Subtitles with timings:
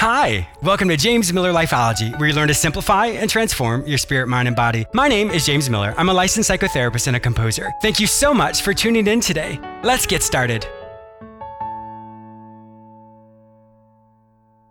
[0.00, 4.28] Hi, welcome to James Miller Lifeology, where you learn to simplify and transform your spirit,
[4.28, 4.86] mind, and body.
[4.94, 5.92] My name is James Miller.
[5.98, 7.68] I'm a licensed psychotherapist and a composer.
[7.82, 9.60] Thank you so much for tuning in today.
[9.82, 10.66] Let's get started.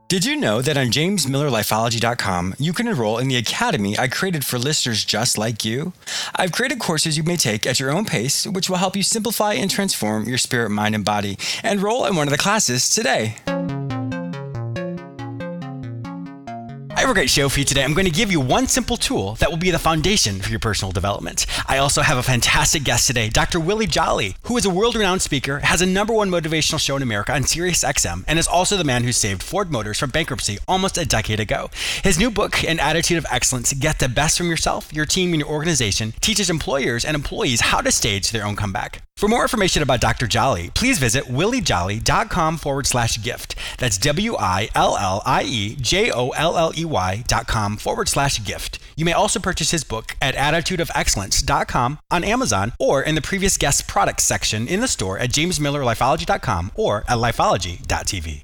[0.08, 4.58] Did you know that on jamesmillerlifeology.com you can enroll in the academy I created for
[4.58, 5.94] listeners just like you?
[6.38, 9.54] I've created courses you may take at your own pace, which will help you simplify
[9.54, 11.38] and transform your spirit, mind, and body.
[11.64, 13.36] Enroll in one of the classes today.
[17.10, 17.84] Have a great show for you today.
[17.84, 20.60] I'm going to give you one simple tool that will be the foundation for your
[20.60, 21.48] personal development.
[21.68, 23.60] I also have a fantastic guest today, Dr.
[23.60, 27.02] Willie Jolley, who is a world renowned speaker, has a number one motivational show in
[27.02, 30.60] America on Sirius XM, and is also the man who saved Ford Motors from bankruptcy
[30.68, 31.72] almost a decade ago.
[32.04, 35.40] His new book, An Attitude of Excellence Get the Best from Yourself, Your Team, and
[35.40, 39.02] Your Organization, teaches employers and employees how to stage their own comeback.
[39.20, 40.28] For more information about Dr.
[40.28, 43.54] Jolley, please visit williejolley.com forward slash gift.
[43.78, 48.42] That's W I L L I E J O L L E Y.com forward slash
[48.46, 48.80] gift.
[48.96, 53.90] You may also purchase his book at attitudeofexcellence.com on Amazon or in the previous guest
[53.90, 58.44] products section in the store at jamesmillerlifeology.com or at lifeology.tv.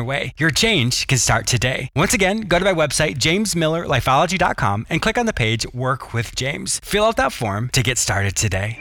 [0.00, 0.32] your way.
[0.38, 1.90] Your change can start today.
[1.94, 6.80] Once again, go to my website, jamesmillerlifeology.com, and click on the page Work with James.
[6.82, 8.78] Fill out that form to get started today.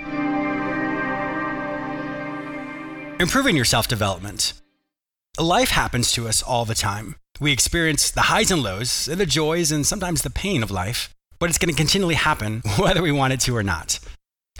[3.20, 4.54] Improving your self development.
[5.38, 7.16] Life happens to us all the time.
[7.40, 11.50] We experience the highs and lows, the joys, and sometimes the pain of life, but
[11.50, 14.00] it's going to continually happen whether we want it to or not.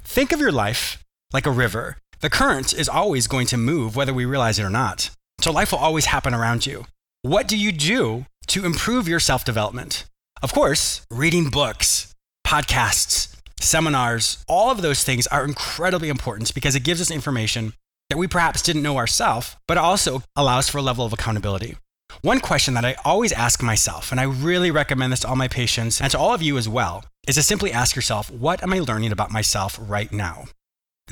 [0.04, 1.04] Think of your life
[1.34, 1.98] like a river.
[2.22, 5.10] The current is always going to move whether we realize it or not.
[5.42, 6.86] So life will always happen around you.
[7.22, 10.06] What do you do to improve your self development?
[10.42, 12.14] Of course, reading books,
[12.46, 17.74] podcasts, seminars, all of those things are incredibly important because it gives us information
[18.10, 21.78] that we perhaps didn't know ourselves, but also allows for a level of accountability.
[22.22, 25.48] One question that I always ask myself, and I really recommend this to all my
[25.48, 28.74] patients and to all of you as well, is to simply ask yourself, what am
[28.74, 30.46] I learning about myself right now?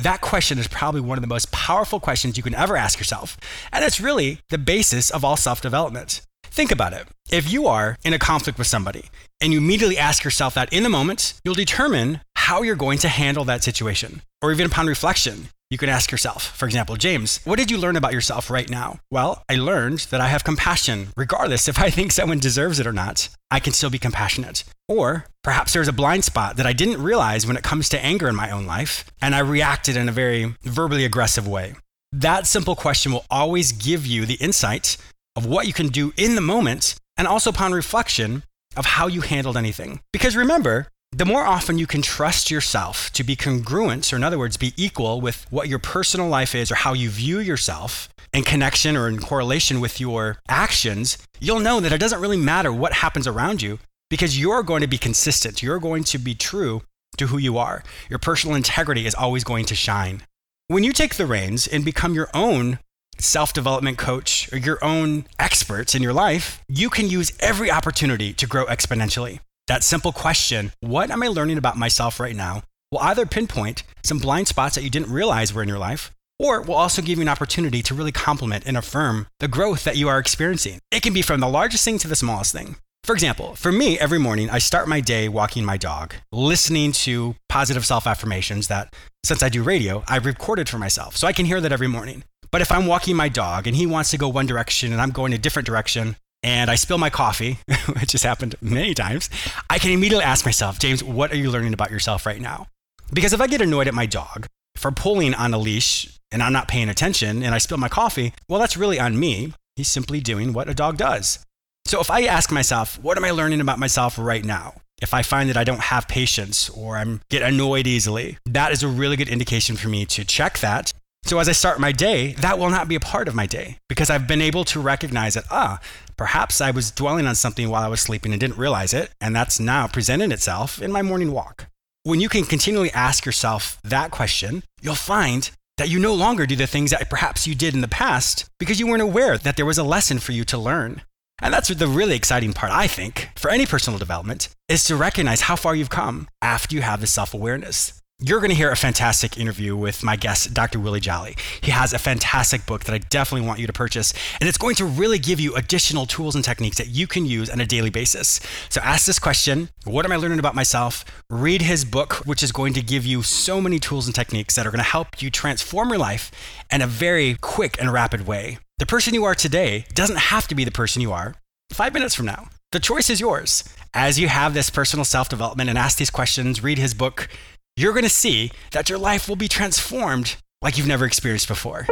[0.02, 3.38] That question is probably one of the most powerful questions you can ever ask yourself.
[3.72, 6.22] And it's really the basis of all self development.
[6.44, 7.08] Think about it.
[7.32, 9.06] If you are in a conflict with somebody
[9.42, 13.10] and you immediately ask yourself that in the moment, you'll determine how you're going to
[13.10, 14.22] handle that situation.
[14.42, 17.98] Or even upon reflection, you can ask yourself, for example, James, what did you learn
[17.98, 19.00] about yourself right now?
[19.12, 21.10] Well, I learned that I have compassion.
[21.18, 24.64] Regardless if I think someone deserves it or not, I can still be compassionate.
[24.88, 28.30] Or perhaps there's a blind spot that I didn't realize when it comes to anger
[28.30, 31.76] in my own life, and I reacted in a very verbally aggressive way.
[32.14, 34.96] That simple question will always give you the insight
[35.36, 38.44] of what you can do in the moment and also upon reflection
[38.78, 40.00] of how you handled anything.
[40.14, 44.38] Because remember, the more often you can trust yourself to be congruent, or in other
[44.38, 48.44] words, be equal with what your personal life is or how you view yourself in
[48.44, 52.94] connection or in correlation with your actions, you'll know that it doesn't really matter what
[52.94, 53.80] happens around you
[54.12, 55.64] because you're going to be consistent.
[55.64, 56.84] You're going to be true
[57.18, 57.84] to who you are.
[58.12, 60.22] Your personal integrity is always going to shine.
[60.68, 62.78] When you take the reins and become your own
[63.18, 68.34] self development coach or your own experts in your life, you can use every opportunity
[68.34, 69.40] to grow exponentially.
[69.68, 74.18] That simple question, what am I learning about myself right now, will either pinpoint some
[74.18, 77.22] blind spots that you didn't realize were in your life, or will also give you
[77.24, 80.80] an opportunity to really complement and affirm the growth that you are experiencing.
[80.90, 82.78] It can be from the largest thing to the smallest thing.
[83.04, 87.36] For example, for me, every morning I start my day walking my dog, listening to
[87.50, 88.94] positive self affirmations that,
[89.26, 91.18] since I do radio, I've recorded for myself.
[91.18, 92.24] So I can hear that every morning.
[92.52, 95.12] But if I'm walking my dog and he wants to go one direction and I'm
[95.12, 96.16] going a different direction,
[96.48, 97.60] and I spill my coffee,
[98.00, 99.30] which has happened many times,
[99.70, 102.68] I can immediately ask myself, James, what are you learning about yourself right now?
[103.12, 104.48] Because if I get annoyed at my dog
[104.78, 108.34] for pulling on a leash and I'm not paying attention and I spill my coffee,
[108.48, 109.54] well, that's really on me.
[109.76, 111.40] He's simply doing what a dog does.
[111.86, 114.76] So if I ask myself, what am I learning about myself right now?
[115.02, 118.84] if I find that I don't have patience or I'm get annoyed easily, that is
[118.84, 120.92] a really good indication for me to check that.
[121.28, 123.80] So as I start my day, that will not be a part of my day
[123.90, 125.82] because I've been able to recognize that, ah,
[126.16, 129.36] perhaps I was dwelling on something while I was sleeping and didn't realize it, and
[129.36, 131.68] that's now presenting itself in my morning walk.
[132.04, 136.56] When you can continually ask yourself that question, you'll find that you no longer do
[136.56, 139.66] the things that perhaps you did in the past because you weren't aware that there
[139.66, 141.02] was a lesson for you to learn.
[141.42, 145.42] And that's the really exciting part, I think, for any personal development, is to recognize
[145.42, 148.02] how far you've come after you have the self awareness.
[148.20, 150.80] You're going to hear a fantastic interview with my guest, Dr.
[150.80, 151.36] Willie Jolley.
[151.62, 154.12] He has a fantastic book that I definitely want you to purchase,
[154.42, 157.48] and it's going to really give you additional tools and techniques that you can use
[157.48, 158.40] on a daily basis.
[158.70, 161.06] So ask this question What am I learning about myself?
[161.30, 164.66] Read his book, which is going to give you so many tools and techniques that
[164.66, 166.32] are going to help you transform your life
[166.72, 168.58] in a very quick and rapid way.
[168.80, 171.36] The person you are today doesn't have to be the person you are
[171.72, 172.50] five minutes from now.
[172.72, 173.64] The choice is yours.
[173.94, 177.30] As you have this personal self development and ask these questions, read his book,
[177.78, 181.86] you're going to see that your life will be transformed like you've never experienced before.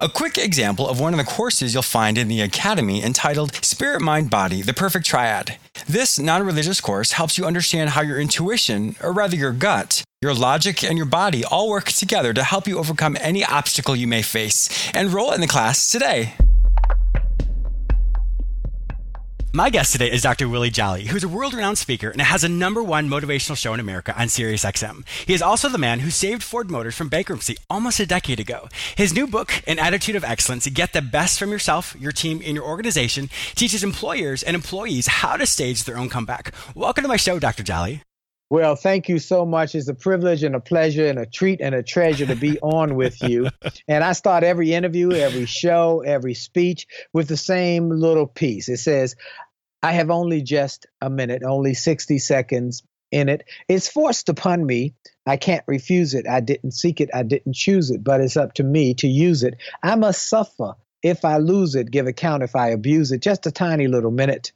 [0.00, 4.02] A quick example of one of the courses you'll find in the Academy entitled Spirit,
[4.02, 5.56] Mind, Body The Perfect Triad.
[5.86, 10.34] This non religious course helps you understand how your intuition, or rather your gut, your
[10.34, 14.22] logic, and your body all work together to help you overcome any obstacle you may
[14.22, 14.90] face.
[14.94, 16.34] Enroll in the class today.
[19.56, 20.50] My guest today is Dr.
[20.50, 23.80] Willie Jolley, who's a world renowned speaker and has a number one motivational show in
[23.80, 25.08] America on SiriusXM.
[25.26, 28.68] He is also the man who saved Ford Motors from bankruptcy almost a decade ago.
[28.96, 32.54] His new book, An Attitude of Excellence Get the Best from Yourself, Your Team, and
[32.54, 36.52] Your Organization, teaches employers and employees how to stage their own comeback.
[36.74, 37.62] Welcome to my show, Dr.
[37.62, 38.02] Jolley.
[38.48, 39.74] Well, thank you so much.
[39.74, 42.94] It's a privilege and a pleasure and a treat and a treasure to be on
[42.94, 43.48] with you.
[43.88, 48.68] And I start every interview, every show, every speech with the same little piece.
[48.68, 49.16] It says,
[49.82, 53.44] I have only just a minute, only 60 seconds in it.
[53.68, 54.94] It's forced upon me.
[55.26, 56.26] I can't refuse it.
[56.28, 57.10] I didn't seek it.
[57.14, 59.56] I didn't choose it, but it's up to me to use it.
[59.82, 63.22] I must suffer if I lose it, give account if I abuse it.
[63.22, 64.52] Just a tiny little minute,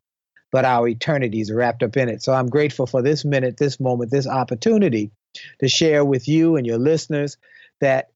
[0.51, 2.23] but our eternities are wrapped up in it.
[2.23, 5.13] So I'm grateful for this minute, this moment, this opportunity
[5.61, 7.37] to share with you and your listeners
[7.81, 8.11] that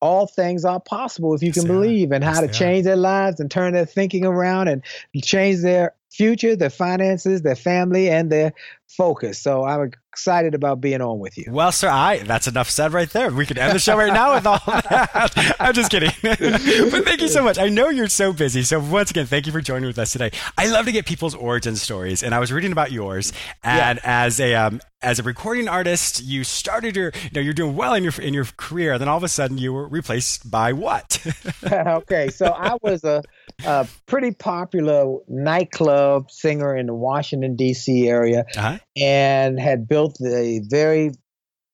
[0.00, 3.50] all things are possible if you can believe and how to change their lives and
[3.50, 4.84] turn their thinking around and
[5.22, 8.52] change their future, their finances, their family, and their
[8.86, 9.40] focus.
[9.40, 11.46] So I'm excited about being on with you.
[11.48, 13.30] Well, sir, I that's enough said right there.
[13.30, 15.56] We could end the show right now with all that.
[15.60, 16.10] I'm just kidding.
[16.22, 17.58] but thank you so much.
[17.58, 18.62] I know you're so busy.
[18.62, 20.30] So once again, thank you for joining with us today.
[20.58, 23.32] I love to get people's origin stories, and I was reading about yours.
[23.62, 24.24] And yeah.
[24.24, 27.94] as a um, as a recording artist, you started your you know you're doing well
[27.94, 28.98] in your in your career.
[28.98, 31.24] Then all of a sudden, you were replaced by what?
[31.72, 33.22] okay, so I was a,
[33.64, 38.08] a pretty popular nightclub singer in the Washington D.C.
[38.08, 38.44] area.
[38.56, 41.12] Uh-huh and had built a very,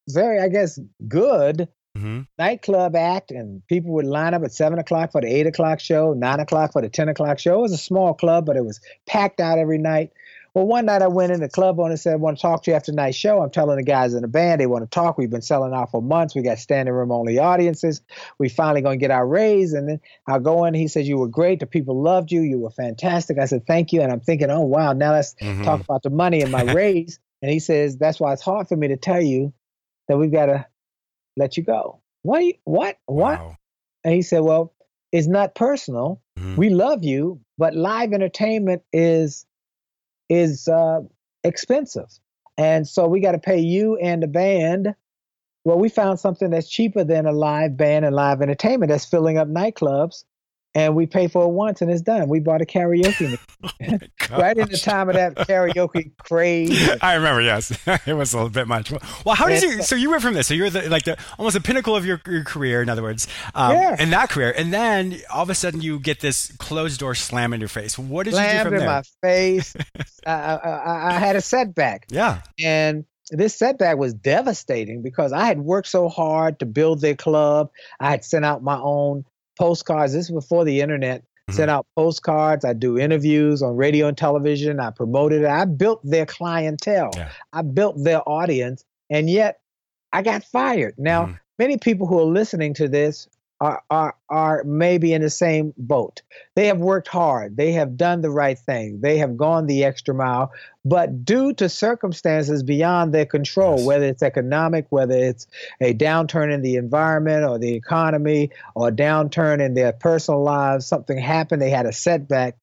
[0.09, 2.23] very, I guess, good mm-hmm.
[2.39, 3.31] nightclub act.
[3.31, 6.73] And people would line up at seven o'clock for the eight o'clock show, nine o'clock
[6.73, 7.59] for the 10 o'clock show.
[7.59, 10.13] It was a small club, but it was packed out every night.
[10.55, 12.71] Well, one night I went in, the club owner said, I want to talk to
[12.71, 13.43] you after tonight's show.
[13.43, 15.19] I'm telling the guys in the band they want to talk.
[15.19, 16.35] We've been selling out for months.
[16.35, 18.01] We got standing room only audiences.
[18.39, 19.73] We finally going to get our raise.
[19.73, 20.75] And then I'll go in.
[20.75, 21.61] He says, You were great.
[21.61, 22.41] The people loved you.
[22.41, 23.39] You were fantastic.
[23.39, 24.03] I said, Thank you.
[24.03, 24.93] And I'm thinking, Oh, wow.
[24.93, 25.65] Now let's mm-hmm.
[25.65, 27.21] talk about the money and my raise.
[27.43, 29.53] And he says, That's why it's hard for me to tell you
[30.09, 30.67] that we've got to
[31.37, 32.01] let you go.
[32.23, 32.43] What?
[32.65, 32.99] What?
[33.07, 33.39] What?
[33.39, 33.57] Wow.
[34.05, 34.73] And he said, Well,
[35.13, 36.21] it's not personal.
[36.39, 36.57] Mm-hmm.
[36.57, 39.47] We love you, but live entertainment is
[40.29, 41.01] is uh,
[41.45, 42.09] expensive.
[42.57, 44.95] And so we got to pay you and the band.
[45.65, 49.39] Well, we found something that's cheaper than a live band and live entertainment that's filling
[49.39, 50.25] up nightclubs
[50.75, 52.29] and we pay for it once and it's done.
[52.29, 53.39] We bought a karaoke
[54.31, 56.91] oh right in the time of that karaoke craze.
[57.01, 57.71] I remember, yes,
[58.07, 58.93] it was a little bit much.
[59.25, 59.83] Well, how did you?
[59.83, 60.47] So you went from this.
[60.47, 63.27] So you're the, like the almost the pinnacle of your, your career, in other words,
[63.55, 63.97] um, yeah.
[64.01, 67.53] in that career, and then all of a sudden you get this closed door slam
[67.53, 67.99] in your face.
[67.99, 68.89] What did Slammed you do from in there?
[68.89, 69.75] my face.
[70.27, 72.07] I, I, I had a setback.
[72.11, 77.17] Yeah, and this setback was devastating because I had worked so hard to build their
[77.17, 77.71] club.
[78.01, 79.25] I had sent out my own
[79.59, 80.13] postcards.
[80.13, 81.23] This is before the internet.
[81.23, 81.53] Mm-hmm.
[81.55, 82.65] Sent out postcards.
[82.65, 84.81] I do interviews on radio and television.
[84.81, 85.49] I promoted it.
[85.49, 87.11] I built their clientele.
[87.15, 87.31] Yeah.
[87.53, 88.85] I built their audience.
[89.11, 89.61] And yet
[90.13, 90.95] I got fired.
[90.99, 91.35] Now, mm-hmm.
[91.59, 93.29] many people who are listening to this
[93.61, 96.23] are, are, are maybe in the same boat.
[96.55, 97.57] They have worked hard.
[97.57, 99.01] They have done the right thing.
[99.01, 100.53] They have gone the extra mile.
[100.85, 103.87] But due to circumstances beyond their control, yes.
[103.87, 105.47] whether it's economic, whether it's
[105.81, 110.87] a downturn in the environment or the economy, or a downturn in their personal lives,
[110.87, 112.57] something happened, they had a setback,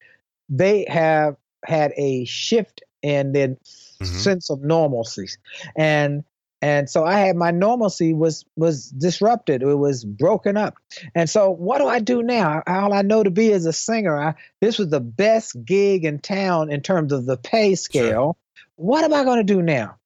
[0.50, 1.36] they have
[1.66, 4.06] had a shift in their mm-hmm.
[4.06, 5.28] sense of normalcy,
[5.76, 6.24] and
[6.62, 9.62] and so I had my normalcy was was disrupted.
[9.62, 10.76] It was broken up.
[11.14, 12.64] And so what do I do now?
[12.66, 14.20] All I know to be is a singer.
[14.20, 18.10] I, this was the best gig in town in terms of the pay scale.
[18.10, 18.36] Sure.
[18.78, 19.98] What am I going to do now?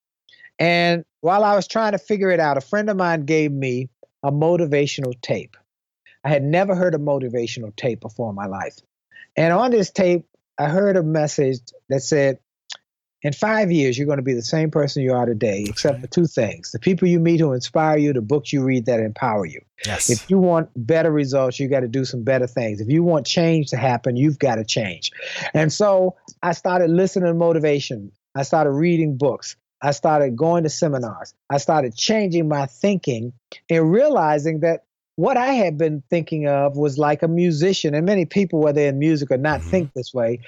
[0.58, 3.90] And while I was trying to figure it out, a friend of mine gave me
[4.24, 5.56] a motivational tape.
[6.24, 8.76] I had never heard a motivational tape before in my life.
[9.38, 10.26] And on this tape,
[10.58, 12.40] I heard a message that said,
[13.22, 16.08] in five years, you're going to be the same person you are today, except for
[16.08, 19.46] two things the people you meet who inspire you, the books you read that empower
[19.46, 19.62] you.
[19.86, 20.10] Yes.
[20.10, 22.82] If you want better results, you got to do some better things.
[22.82, 25.12] If you want change to happen, you've got to change.
[25.54, 28.12] And so I started listening to motivation.
[28.36, 29.56] I started reading books.
[29.82, 31.34] I started going to seminars.
[31.50, 33.34] I started changing my thinking
[33.70, 34.84] and realizing that
[35.20, 39.00] what I had been thinking of was like a musician, and many people, whether in
[39.00, 39.70] music or not, mm-hmm.
[39.70, 40.40] think this way.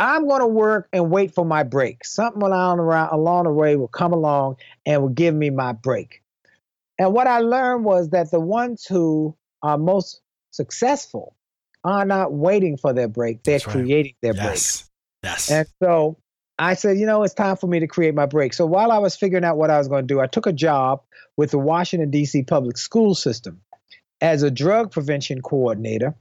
[0.00, 2.04] I'm going to work and wait for my break.
[2.04, 6.24] Something along around along the way will come along and will give me my break.
[6.98, 11.36] And what I learned was that the ones who are most successful
[11.84, 14.42] are not waiting for their break; they're creating their yes.
[14.42, 15.30] break.
[15.30, 15.50] Yes.
[15.52, 16.18] And so
[16.58, 18.54] I said, you know, it's time for me to create my break.
[18.54, 20.52] So while I was figuring out what I was going to do, I took a
[20.52, 21.02] job
[21.36, 22.42] with the Washington, D.C.
[22.42, 23.60] public school system
[24.20, 26.14] as a drug prevention coordinator.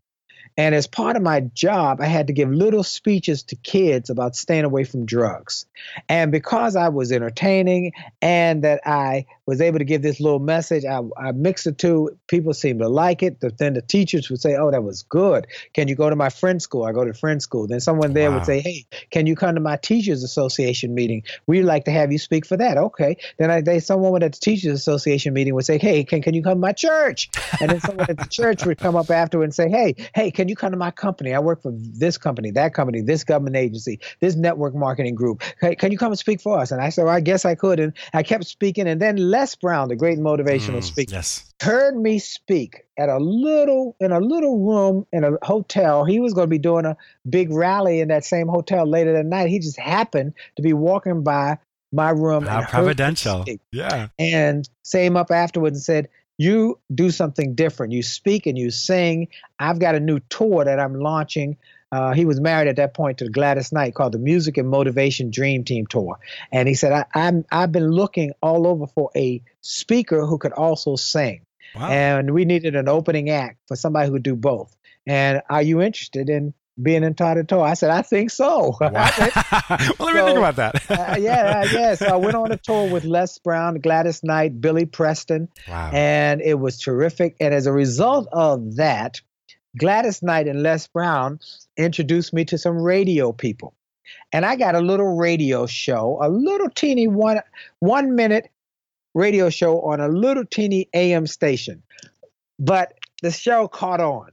[0.58, 4.36] And as part of my job, I had to give little speeches to kids about
[4.36, 5.66] staying away from drugs.
[6.08, 10.86] And because I was entertaining and that I was able to give this little message,
[10.86, 12.18] I, I mixed the two.
[12.28, 13.40] People seemed to like it.
[13.40, 15.48] But then the teachers would say, Oh, that was good.
[15.74, 16.86] Can you go to my friend's school?
[16.86, 17.68] I go to friend's school.
[17.68, 18.38] Then someone there wow.
[18.38, 21.24] would say, Hey, can you come to my teachers association meeting?
[21.48, 22.78] We'd like to have you speak for that.
[22.78, 23.18] Okay.
[23.38, 26.42] Then I, they, someone at the teachers association meeting would say, Hey, can, can you
[26.42, 27.30] come to my church?
[27.60, 30.45] And then someone at the church would come up after and say, Hey, hey, can
[30.48, 31.34] you come to my company?
[31.34, 35.44] I work for this company, that company, this government agency, this network marketing group.
[35.60, 36.72] Can, can you come and speak for us?
[36.72, 37.80] And I said, well, I guess I could.
[37.80, 38.88] And I kept speaking.
[38.88, 41.54] And then Les Brown, the great motivational mm, speaker, yes.
[41.62, 46.06] heard me speak at a little in a little room in a hotel.
[46.06, 46.98] He was going to be doing a
[47.30, 49.50] big rally in that same hotel later that night.
[49.50, 51.58] He just happened to be walking by
[51.92, 52.46] my room.
[52.46, 53.46] How providential.
[53.72, 54.08] Yeah.
[54.20, 57.94] And same up afterwards and said, you do something different.
[57.94, 59.30] You speak and you sing.
[59.60, 61.58] I've got a new tour that I'm launching.
[61.92, 65.32] Uh, he was married at that point to Gladys Knight called the Music and Motivation
[65.32, 66.20] Dream Team Tour.
[66.52, 70.52] And he said, I, I'm, I've been looking all over for a speaker who could
[70.52, 71.46] also sing.
[71.74, 71.90] Wow.
[71.90, 74.76] And we needed an opening act for somebody who could do both.
[75.08, 77.62] And are you interested in being in toe to toe.
[77.62, 78.78] I said, I think so.
[78.86, 78.92] Wow.
[78.92, 80.76] well, let so, me think about that.
[80.90, 81.96] uh, yeah, uh, yeah.
[81.96, 85.92] So I went on a tour with Les Brown, Gladys Knight, Billy Preston, wow.
[85.94, 87.36] and it was terrific.
[87.40, 89.22] And as a result of that,
[89.78, 91.40] Gladys Knight and Les Brown
[91.78, 93.74] introduced me to some radio people.
[94.32, 97.42] And I got a little radio show, a little teeny one
[97.80, 98.50] one minute
[99.14, 101.84] radio show on a little teeny AM station.
[102.60, 104.32] But the show caught on.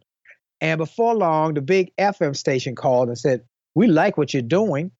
[0.63, 3.43] And before long, the big FM station called and said,
[3.75, 4.93] We like what you're doing.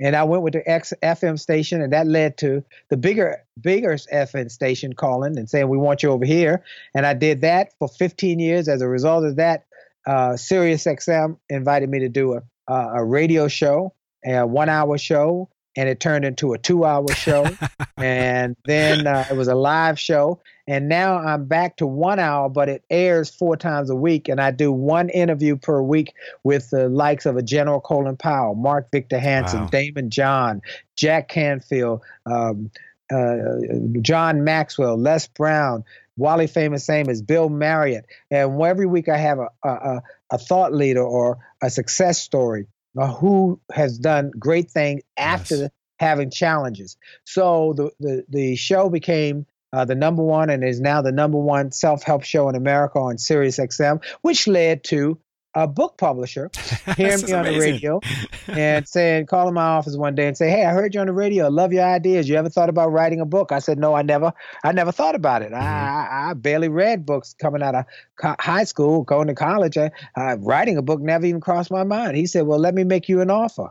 [0.00, 3.94] And I went with the X FM station, and that led to the bigger, bigger
[3.94, 6.62] FM station calling and saying, We want you over here.
[6.94, 8.68] And I did that for 15 years.
[8.68, 9.66] As a result of that,
[10.06, 13.92] uh, Sirius XM invited me to do a, a radio show,
[14.24, 17.46] a one hour show and it turned into a two hour show.
[17.96, 20.40] and then uh, it was a live show.
[20.68, 24.28] And now I'm back to one hour, but it airs four times a week.
[24.28, 26.12] And I do one interview per week
[26.44, 29.68] with the likes of a General Colin Powell, Mark Victor Hansen, wow.
[29.68, 30.60] Daymond John,
[30.94, 32.70] Jack Canfield, um,
[33.10, 33.36] uh,
[34.02, 35.84] John Maxwell, Les Brown,
[36.18, 38.04] Wally Famous Amos, Bill Marriott.
[38.30, 42.66] And every week I have a, a, a thought leader or a success story
[42.98, 45.70] uh, who has done great things after yes.
[45.98, 46.98] having challenges.
[47.24, 51.38] So the, the, the show became uh, the number one and is now the number
[51.38, 55.18] one self help show in America on Sirius XM, which led to
[55.54, 56.50] a book publisher
[56.96, 57.52] hearing me on amazing.
[57.52, 58.00] the radio
[58.48, 61.12] and saying, calling my office one day and say, "Hey, I heard you on the
[61.12, 61.46] radio.
[61.46, 62.28] I love your ideas.
[62.28, 64.32] You ever thought about writing a book?" I said, "No, I never.
[64.62, 65.52] I never thought about it.
[65.52, 65.64] Mm-hmm.
[65.64, 67.84] I, I, barely read books coming out of
[68.20, 69.76] co- high school, going to college.
[69.76, 72.84] I, uh, writing a book never even crossed my mind." He said, "Well, let me
[72.84, 73.70] make you an offer."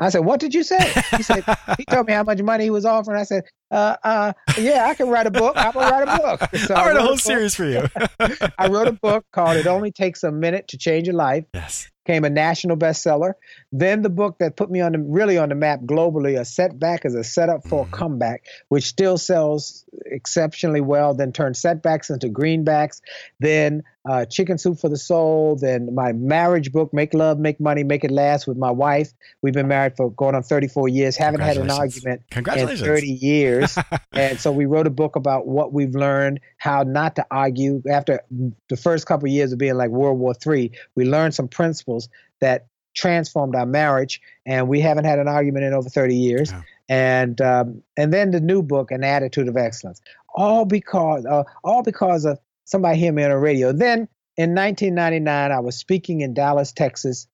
[0.00, 0.80] I said, "What did you say?"
[1.16, 1.44] He said,
[1.78, 4.94] "He told me how much money he was offering." I said, uh, uh, "Yeah, I
[4.94, 5.54] can write a book.
[5.56, 7.86] I'm gonna write a book." So I'll write a whole a series for you.
[8.58, 11.90] I wrote a book called "It Only Takes a Minute to Change Your Life." Yes,
[12.04, 13.34] became a national bestseller.
[13.70, 17.04] Then the book that put me on the really on the map globally, "A Setback
[17.04, 17.94] is a Setup for mm-hmm.
[17.94, 21.14] a Comeback," which still sells exceptionally well.
[21.14, 23.00] Then turned setbacks into greenbacks.
[23.38, 27.84] Then uh, Chicken Soup for the Soul, then my marriage book, Make Love, Make Money,
[27.84, 29.12] Make It Last with my wife.
[29.40, 33.78] We've been married for going on 34 years, haven't had an argument in 30 years.
[34.12, 37.82] and so we wrote a book about what we've learned, how not to argue.
[37.90, 38.20] After
[38.68, 42.08] the first couple of years of being like World War III, we learned some principles
[42.40, 46.50] that transformed our marriage, and we haven't had an argument in over 30 years.
[46.50, 46.62] Yeah.
[46.86, 50.02] And um, and then the new book, An Attitude of Excellence,
[50.34, 53.72] all because uh, all because of somebody hear me on the radio.
[53.72, 57.28] Then in 1999, I was speaking in Dallas, Texas,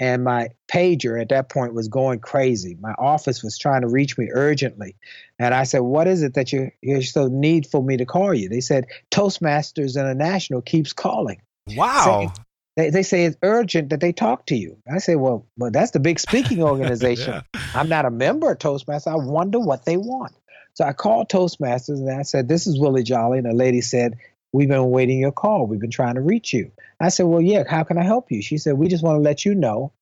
[0.00, 2.76] and my pager at that point was going crazy.
[2.80, 4.96] My office was trying to reach me urgently.
[5.38, 8.32] And I said, What is it that you, you're so need for me to call
[8.32, 8.48] you?
[8.48, 11.42] They said, Toastmasters International keeps calling.
[11.76, 12.32] Wow.
[12.76, 14.78] they, they say it's urgent that they talk to you.
[14.90, 17.42] I say, Well, well that's the big speaking organization.
[17.54, 17.60] yeah.
[17.74, 19.12] I'm not a member of Toastmasters.
[19.12, 20.32] I wonder what they want.
[20.72, 23.36] So I called Toastmasters and I said, This is Willie Jolley.
[23.36, 24.16] And the lady said,
[24.52, 25.66] We've been waiting your call.
[25.66, 26.72] We've been trying to reach you.
[27.00, 28.42] I said, Well, yeah, how can I help you?
[28.42, 29.92] She said, We just want to let you know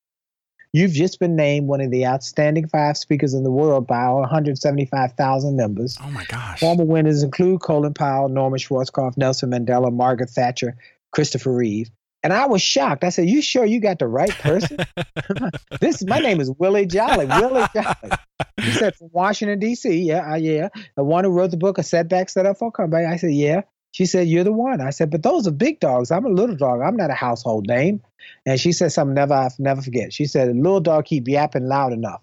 [0.72, 4.20] you've just been named one of the outstanding five speakers in the world by our
[4.20, 5.98] 175,000 members.
[6.02, 6.60] Oh my gosh.
[6.60, 10.76] Former winners include Colin Powell, Norman Schwarzkopf, Nelson Mandela, Margaret Thatcher,
[11.12, 11.90] Christopher Reeve.
[12.24, 13.04] And I was shocked.
[13.04, 14.78] I said, "You sure you got the right person?"
[15.80, 17.26] this my name is Willie Jolley.
[17.26, 17.94] Willie Jolley.
[18.60, 20.02] He said from Washington D.C.
[20.02, 20.68] Yeah, uh, yeah.
[20.96, 23.62] The one who wrote the book, "A Setback Set Up for Comeback." I said, "Yeah."
[23.92, 24.80] She said, You're the one.
[24.80, 26.10] I said, But those are big dogs.
[26.10, 26.80] I'm a little dog.
[26.80, 28.02] I'm not a household name.
[28.46, 30.12] And she said something never I'll never forget.
[30.12, 32.22] She said, a little dog keep yapping loud enough,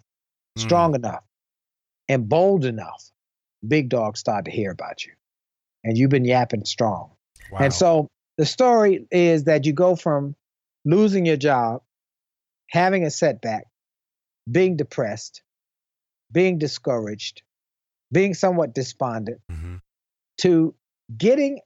[0.58, 0.62] mm.
[0.62, 1.24] strong enough,
[2.08, 3.12] and bold enough.
[3.66, 5.14] Big dogs start to hear about you.
[5.84, 7.12] And you've been yapping strong.
[7.52, 7.60] Wow.
[7.62, 10.36] And so the story is that you go from
[10.84, 11.82] losing your job,
[12.70, 13.66] having a setback,
[14.50, 15.42] being depressed,
[16.32, 17.44] being discouraged,
[18.12, 19.76] being somewhat despondent, mm-hmm.
[20.40, 20.76] to
[21.16, 21.60] getting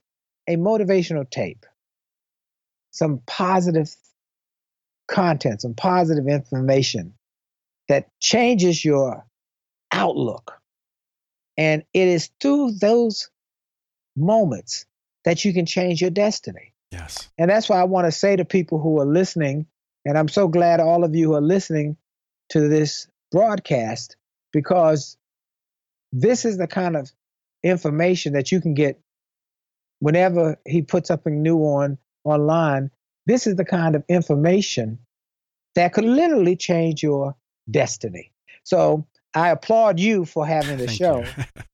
[0.47, 1.65] a motivational tape,
[2.91, 3.95] some positive
[5.07, 7.13] content, some positive information
[7.87, 9.25] that changes your
[9.91, 10.59] outlook.
[11.57, 13.29] And it is through those
[14.15, 14.85] moments
[15.25, 16.73] that you can change your destiny.
[16.91, 17.29] Yes.
[17.37, 19.67] And that's why I want to say to people who are listening,
[20.05, 21.97] and I'm so glad all of you are listening
[22.49, 24.15] to this broadcast,
[24.51, 25.17] because
[26.11, 27.11] this is the kind of
[27.63, 28.99] information that you can get
[29.99, 32.91] whenever he puts something new on online,
[33.25, 34.99] this is the kind of information
[35.75, 37.35] that could literally change your
[37.69, 38.31] destiny.
[38.63, 41.23] So I applaud you for having the show,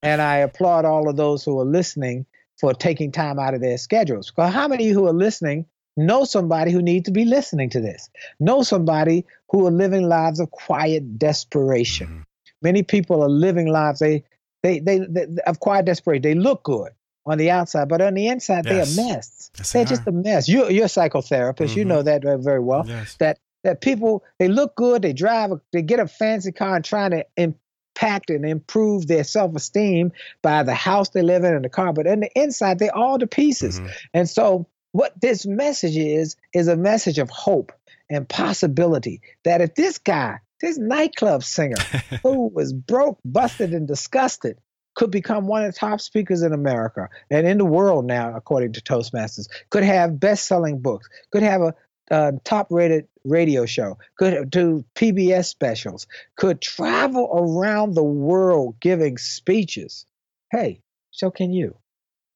[0.02, 2.26] and I applaud all of those who are listening
[2.60, 4.30] for taking time out of their schedules.
[4.30, 5.66] Because how many of you who are listening
[5.98, 8.10] know somebody who needs to be listening to this?
[8.40, 12.08] Know somebody who are living lives of quiet desperation.
[12.08, 12.22] Mm-hmm.
[12.62, 14.24] Many people are living lives they,
[14.64, 16.24] they, they, they of quiet desperation.
[16.24, 16.92] They look good
[17.26, 18.96] on the outside, but on the inside, yes.
[18.96, 19.52] they're a mess.
[19.58, 20.48] Yes, they're they just a mess.
[20.48, 21.70] You, you're a psychotherapist.
[21.70, 21.80] Mm-hmm.
[21.80, 22.84] You know that very well.
[22.86, 23.16] Yes.
[23.16, 27.12] That that people they look good, they drive, they get a fancy car and trying
[27.12, 30.12] to impact and improve their self-esteem
[30.42, 33.18] by the house they live in and the car, but on the inside, they're all
[33.18, 33.80] to pieces.
[33.80, 33.90] Mm-hmm.
[34.14, 37.72] And so, what this message is is a message of hope
[38.10, 39.22] and possibility.
[39.44, 41.82] That if this guy, this nightclub singer,
[42.24, 44.58] who was broke, busted, and disgusted,
[44.96, 48.74] could become one of the top speakers in America and in the world now, according
[48.74, 51.76] to Toastmasters, could have best selling books, could have a
[52.12, 59.18] uh, top rated radio show, could do PBS specials, could travel around the world giving
[59.18, 60.06] speeches.
[60.52, 60.82] Hey,
[61.12, 61.76] so can you.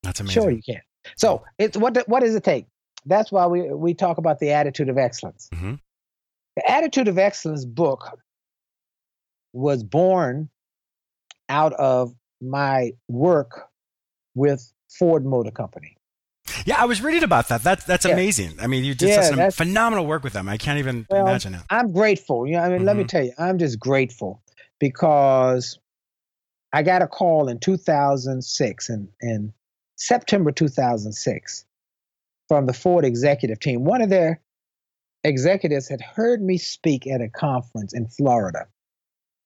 [0.04, 0.42] That's amazing.
[0.42, 0.82] Sure, you can.
[1.18, 2.66] So it's what what does it take?
[3.06, 5.50] That's why we we talk about the attitude of excellence.
[5.54, 5.76] Mm-hmm.
[6.56, 8.20] The attitude of excellence book
[9.54, 10.50] was born
[11.48, 13.70] out of my work
[14.36, 15.96] with Ford Motor Company.
[16.66, 17.64] Yeah, I was reading about that.
[17.64, 18.14] That's that's yeah.
[18.14, 18.58] amazing.
[18.60, 20.50] I mean, you did yeah, some phenomenal work with them.
[20.50, 21.62] I can't even well, imagine it.
[21.70, 22.48] I'm grateful.
[22.48, 22.86] You know, I mean, mm-hmm.
[22.86, 23.08] let me mm-hmm.
[23.08, 24.42] tell you, I'm just grateful
[24.80, 25.80] because
[26.74, 29.54] I got a call in 2006 and in, in
[29.96, 31.66] September 2006
[32.48, 33.84] from the Ford executive team.
[33.84, 34.42] One of their
[35.24, 38.68] executives had heard me speak at a conference in Florida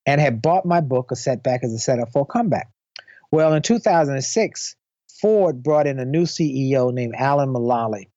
[0.06, 2.69] and had bought my book, A Setback as a Setup for a Comeback.
[3.34, 4.76] Well, in 2006,
[5.19, 8.10] Ford brought in a new CEO named Alan Mulally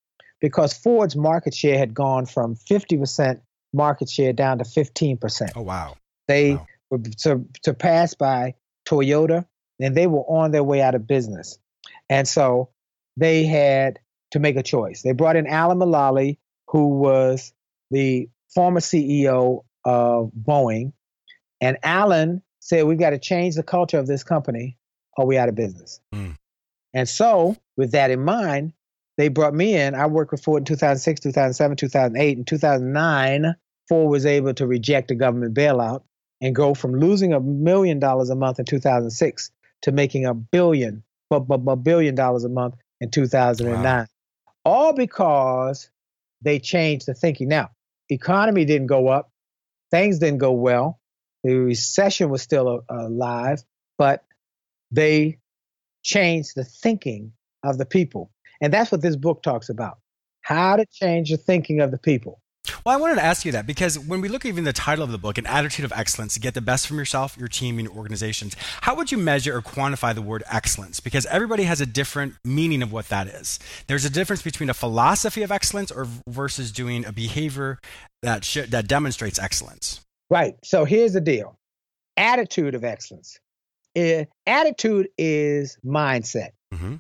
[0.43, 3.41] because Ford's market share had gone from 50%
[3.73, 5.53] market share down to 15%.
[5.57, 5.97] Oh, wow.
[6.29, 6.67] They wow.
[6.91, 7.01] were
[7.65, 9.47] surpassed by Toyota
[9.81, 11.59] and they were on their way out of business.
[12.11, 12.69] And so
[13.17, 13.99] they had
[14.33, 15.01] to make a choice.
[15.01, 16.37] They brought in Alan Mulally,
[16.69, 17.55] who was
[17.91, 20.93] the former CEO of Boeing.
[21.63, 24.77] And Alan said, We've got to change the culture of this company
[25.17, 26.01] or we out of business.
[26.15, 26.37] Mm.
[26.95, 28.73] And so, with that in mind,
[29.17, 29.95] they brought me in.
[29.95, 32.37] I worked with Ford in 2006, 2007, 2008.
[32.37, 33.55] and 2009,
[33.89, 36.03] Ford was able to reject a government bailout
[36.41, 39.51] and go from losing a million dollars a month in 2006
[39.83, 43.83] to making a billion, a billion dollars a month in 2009.
[43.83, 44.07] Wow.
[44.65, 45.89] All because
[46.43, 47.49] they changed the thinking.
[47.49, 47.71] Now,
[48.11, 49.31] economy didn't go up,
[49.91, 51.01] things didn't go well,
[51.43, 53.63] the recession was still alive,
[53.97, 54.25] but
[54.97, 55.39] they
[56.03, 57.33] change the thinking
[57.63, 58.31] of the people.
[58.61, 59.99] And that's what this book talks about
[60.41, 62.41] how to change the thinking of the people.
[62.85, 65.05] Well, I wanted to ask you that because when we look at even the title
[65.05, 67.79] of the book, an attitude of excellence, to get the best from yourself, your team,
[67.79, 71.01] and your organizations, how would you measure or quantify the word excellence?
[71.01, 73.59] Because everybody has a different meaning of what that is.
[73.89, 77.81] There's a difference between a philosophy of excellence or versus doing a behavior
[78.23, 80.01] that sh- that demonstrates excellence.
[80.31, 80.55] Right.
[80.65, 81.59] So here's the deal:
[82.17, 83.39] attitude of excellence.
[83.97, 86.51] Uh, attitude is mindset.
[86.75, 86.97] Mm-hmm.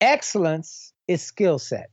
[0.00, 1.90] Excellence is skill set.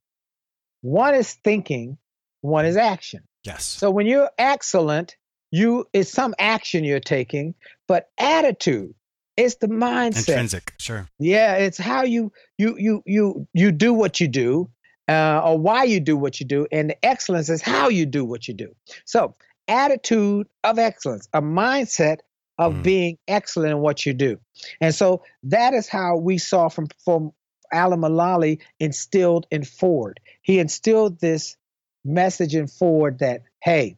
[0.81, 1.97] One is thinking,
[2.41, 3.23] one is action.
[3.43, 3.65] Yes.
[3.65, 5.15] So when you're excellent,
[5.51, 7.55] you it's some action you're taking,
[7.87, 8.93] but attitude
[9.37, 10.29] is the mindset.
[10.29, 11.07] Intrinsic, sure.
[11.19, 14.69] Yeah, it's how you you you you you do what you do,
[15.07, 18.25] uh, or why you do what you do, and the excellence is how you do
[18.25, 18.75] what you do.
[19.05, 19.35] So,
[19.67, 22.17] attitude of excellence, a mindset
[22.57, 22.83] of mm.
[22.83, 24.39] being excellent in what you do,
[24.81, 27.31] and so that is how we saw from from
[27.71, 30.19] Alan Mulally instilled in Ford.
[30.41, 31.57] He instilled this
[32.05, 33.97] message in Ford that, hey,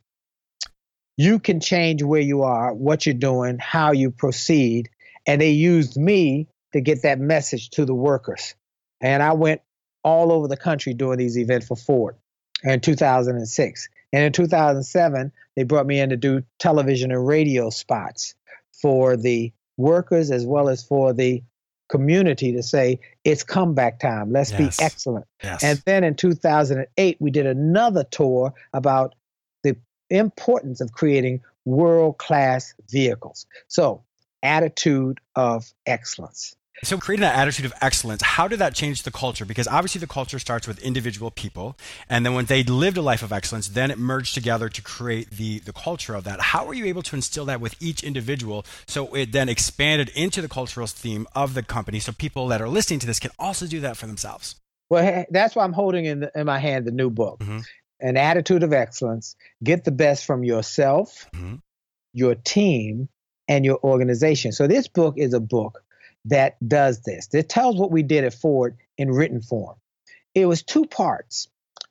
[1.17, 4.89] you can change where you are, what you're doing, how you proceed.
[5.26, 8.56] And they used me to get that message to the workers.
[9.02, 9.62] And I went
[10.04, 12.15] all over the country doing these events for Ford
[12.63, 13.89] in 2006.
[14.12, 18.34] And in 2007, they brought me in to do television and radio spots
[18.81, 21.41] for the workers as well as for the
[21.89, 24.31] community to say it's comeback time.
[24.31, 24.77] Let's yes.
[24.77, 25.25] be excellent.
[25.43, 25.63] Yes.
[25.63, 29.15] And then in 2008, we did another tour about
[29.63, 29.75] the
[30.09, 33.45] importance of creating world class vehicles.
[33.67, 34.03] So,
[34.41, 36.55] attitude of excellence.
[36.83, 39.45] So, creating that attitude of excellence, how did that change the culture?
[39.45, 41.75] Because obviously, the culture starts with individual people.
[42.09, 45.31] And then when they lived a life of excellence, then it merged together to create
[45.31, 46.39] the, the culture of that.
[46.39, 50.41] How were you able to instill that with each individual so it then expanded into
[50.41, 53.67] the cultural theme of the company so people that are listening to this can also
[53.67, 54.55] do that for themselves?
[54.89, 57.59] Well, that's why I'm holding in, the, in my hand the new book mm-hmm.
[58.01, 59.35] An Attitude of Excellence.
[59.61, 61.55] Get the best from yourself, mm-hmm.
[62.13, 63.09] your team,
[63.47, 64.53] and your organization.
[64.53, 65.83] So, this book is a book
[66.25, 67.27] that does this.
[67.34, 69.77] It tells what we did at Ford in written form.
[70.36, 71.47] It was two parts.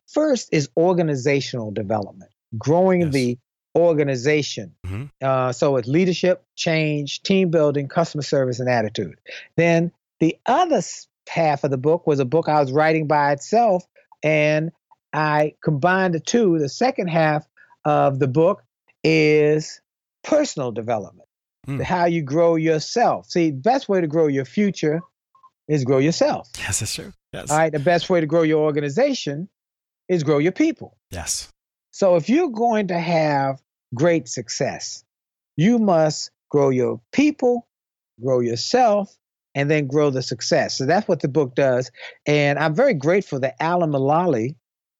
[0.07, 3.12] First is organizational development, growing yes.
[3.12, 3.38] the
[3.77, 4.75] organization.
[4.87, 5.05] Mm-hmm.
[5.23, 9.19] Uh, so it's leadership, change, team building, customer service, and attitude.
[9.57, 10.83] Then the other
[11.29, 13.85] half of the book was a book I was writing by itself,
[14.23, 14.73] and
[15.12, 16.59] I combined the two.
[16.59, 17.47] The second half
[17.85, 18.62] of the book
[19.05, 19.81] is
[20.23, 21.28] personal development
[21.69, 21.83] mm.
[21.83, 23.27] how you grow yourself.
[23.27, 25.01] See, best way to grow your future
[25.69, 26.49] is grow yourself.
[26.59, 27.13] Yes, that's true.
[27.33, 27.51] Yes.
[27.51, 27.73] All right.
[27.73, 29.49] The best way to grow your organization
[30.09, 30.97] is grow your people.
[31.11, 31.49] Yes.
[31.91, 33.61] So if you're going to have
[33.95, 35.05] great success,
[35.57, 37.69] you must grow your people,
[38.23, 39.15] grow yourself,
[39.55, 40.79] and then grow the success.
[40.79, 41.91] So that's what the book does.
[42.27, 44.55] And I'm very grateful that Alan Mulally,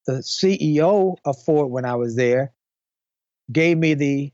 [0.07, 2.53] the CEO of Ford when I was there,
[3.51, 4.33] gave me the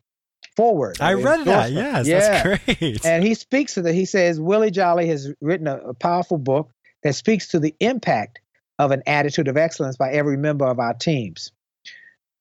[0.57, 0.99] forward.
[1.01, 1.73] I read that.
[1.73, 2.19] Yes, yeah.
[2.19, 3.05] that's great.
[3.05, 3.95] And he speaks to that.
[3.95, 6.71] He says Willie Jolley has written a, a powerful book
[7.03, 8.41] that speaks to the impact
[8.79, 11.53] of an attitude of excellence by every member of our teams.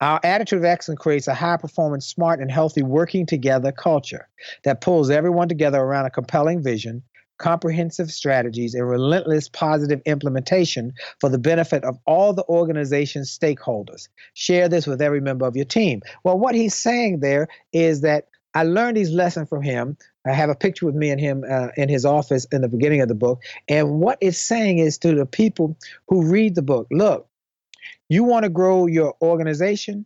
[0.02, 4.28] Our attitude of excellence creates a high performance, smart, and healthy working together culture
[4.64, 7.04] that pulls everyone together around a compelling vision
[7.38, 14.08] comprehensive strategies, and relentless positive implementation for the benefit of all the organization's stakeholders.
[14.34, 16.02] Share this with every member of your team.
[16.24, 19.98] Well, what he's saying there is that I learned these lessons from him.
[20.26, 23.02] I have a picture with me and him uh, in his office in the beginning
[23.02, 23.42] of the book.
[23.68, 27.28] And what it's saying is to the people who read the book look,
[28.10, 30.06] you want to grow your organization,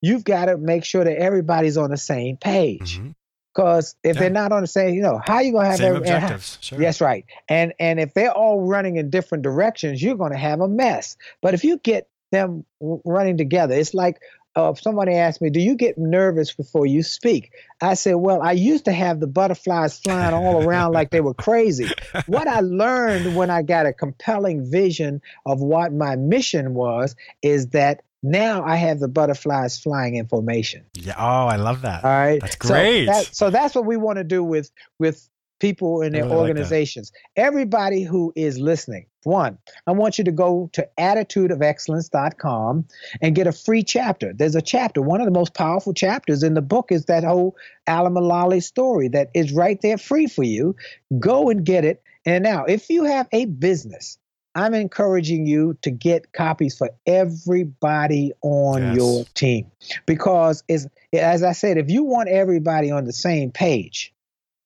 [0.00, 2.98] you've got to make sure that everybody's on the same page.
[2.98, 3.10] Mm-hmm.
[3.58, 4.20] Because if yeah.
[4.20, 6.58] they're not on the same, you know, how are you gonna have same every, objectives?
[6.60, 6.80] Sure.
[6.80, 7.24] Yes, right.
[7.48, 11.16] And and if they're all running in different directions, you're gonna have a mess.
[11.42, 14.20] But if you get them running together, it's like
[14.54, 18.52] uh, somebody asked me, "Do you get nervous before you speak?" I said, "Well, I
[18.52, 21.88] used to have the butterflies flying all around like they were crazy.
[22.28, 27.70] What I learned when I got a compelling vision of what my mission was is
[27.70, 30.84] that now I have the butterflies flying in formation.
[30.94, 31.14] Yeah.
[31.16, 32.04] Oh, I love that.
[32.04, 32.40] All right.
[32.40, 33.06] That's great.
[33.06, 35.28] So, that, so that's what we want to do with with
[35.60, 37.10] people in their really organizations.
[37.14, 42.84] Like Everybody who is listening, one, I want you to go to attitudeofexcellence.com
[43.20, 44.32] and get a free chapter.
[44.32, 45.02] There's a chapter.
[45.02, 49.08] One of the most powerful chapters in the book is that whole Alan Mulally story
[49.08, 50.76] that is right there free for you.
[51.18, 52.02] Go and get it.
[52.24, 54.18] And now, if you have a business,
[54.54, 58.96] I'm encouraging you to get copies for everybody on yes.
[58.96, 59.70] your team
[60.06, 64.12] because, is as I said, if you want everybody on the same page,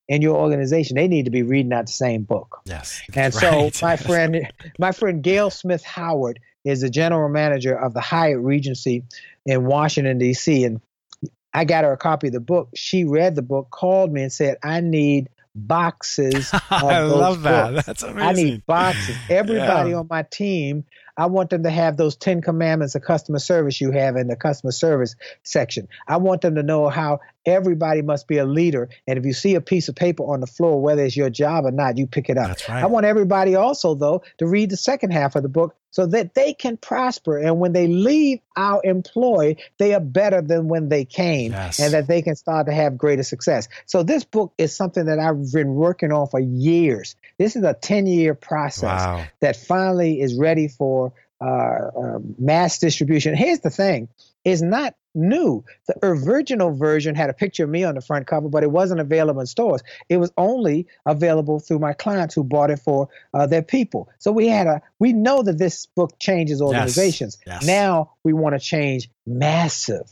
[0.09, 2.61] in your organization, they need to be reading out the same book.
[2.65, 3.01] Yes.
[3.13, 3.73] And right.
[3.73, 8.39] so my friend, my friend Gail Smith Howard is the general manager of the Hyatt
[8.39, 9.03] Regency
[9.45, 10.65] in Washington D.C.
[10.65, 10.81] And
[11.53, 12.69] I got her a copy of the book.
[12.75, 17.73] She read the book, called me, and said, "I need boxes." I love that.
[17.73, 17.85] Books.
[17.85, 18.21] That's amazing.
[18.21, 19.15] I need boxes.
[19.29, 19.97] Everybody yeah.
[19.97, 20.85] on my team
[21.15, 24.35] I want them to have those 10 commandments of customer service you have in the
[24.35, 25.87] customer service section.
[26.07, 28.89] I want them to know how everybody must be a leader.
[29.07, 31.65] And if you see a piece of paper on the floor, whether it's your job
[31.65, 32.47] or not, you pick it up.
[32.47, 32.83] That's right.
[32.83, 36.33] I want everybody also, though, to read the second half of the book so that
[36.33, 37.37] they can prosper.
[37.37, 41.79] And when they leave our employ, they are better than when they came yes.
[41.79, 43.67] and that they can start to have greater success.
[43.85, 47.15] So this book is something that I've been working on for years.
[47.37, 49.25] This is a 10 year process wow.
[49.41, 51.12] that finally is ready for
[51.45, 53.35] uh, mass distribution.
[53.35, 54.09] Here's the thing:
[54.45, 55.63] is not new.
[55.87, 58.99] The original version had a picture of me on the front cover, but it wasn't
[58.99, 59.81] available in stores.
[60.09, 64.09] It was only available through my clients who bought it for uh, their people.
[64.19, 67.37] So we had a we know that this book changes organizations.
[67.45, 67.61] Yes.
[67.61, 67.67] Yes.
[67.67, 70.09] Now we want to change massive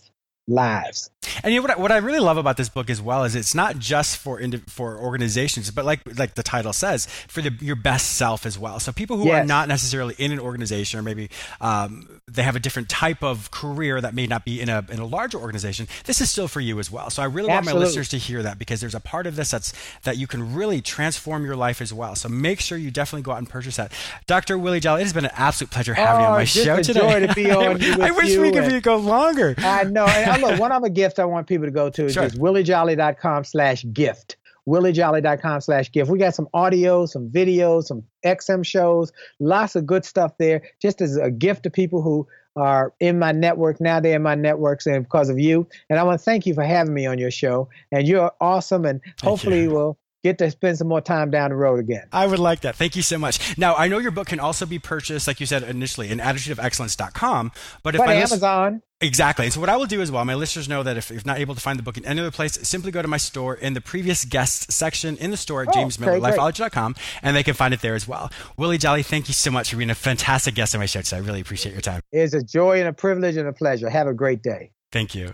[0.48, 1.11] lives.
[1.44, 3.36] And you know what I, what I really love about this book as well is
[3.36, 7.76] it's not just for for organizations, but like like the title says, for the, your
[7.76, 8.80] best self as well.
[8.80, 9.44] So people who yes.
[9.44, 11.30] are not necessarily in an organization or maybe
[11.60, 15.00] um, they have a different type of career that may not be in a in
[15.00, 17.12] a larger organization, this is still for you as well.
[17.12, 17.74] So I really Absolutely.
[17.74, 20.26] want my listeners to hear that because there's a part of this that's that you
[20.26, 22.16] can really transform your life as well.
[22.16, 23.92] So make sure you definitely go out and purchase that.
[24.26, 24.58] Dr.
[24.58, 27.00] Willie Jolley, it has been an absolute pleasure having oh, you on my show today.
[27.00, 29.54] Joy to be on I, I wish we could be go longer.
[29.60, 30.06] I know.
[30.06, 32.24] And I, look, one other gift I want people to go to is sure.
[32.24, 36.10] just williejolley.com slash gift williejolley.com slash gift.
[36.10, 41.02] We got some audio, some videos, some XM shows, lots of good stuff there, just
[41.02, 43.80] as a gift to people who are in my network.
[43.80, 45.68] Now they're in my networks and because of you.
[45.90, 47.70] And I want to thank you for having me on your show.
[47.92, 48.86] And you're awesome.
[48.86, 52.08] And hopefully we'll get to spend some more time down the road again.
[52.12, 52.76] I would like that.
[52.76, 53.58] Thank you so much.
[53.58, 57.52] Now, I know your book can also be purchased, like you said initially, in attitudeofexcellence.com.
[57.84, 58.82] But if but Amazon.
[59.04, 59.50] Exactly.
[59.50, 61.56] So what I will do as well, my listeners know that if you're not able
[61.56, 63.82] to find the book in any other place, simply go to my store in the
[63.82, 67.96] previous guest section in the store at oh, jamesmillerlifeology.com and they can find it there
[67.96, 68.30] as well.
[68.58, 71.18] Willie Jolley, thank you so much for being a fantastic guest on my show today.
[71.18, 72.02] I really appreciate your time.
[72.12, 73.90] It's a joy and a privilege and a pleasure.
[73.90, 74.72] Have a great day.
[74.92, 75.34] Thank you.